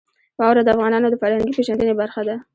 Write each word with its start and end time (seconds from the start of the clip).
واوره 0.39 0.61
د 0.63 0.69
افغانانو 0.75 1.07
د 1.11 1.15
فرهنګي 1.21 1.55
پیژندنې 1.57 1.93
برخه 2.01 2.21
ده. 2.27 2.35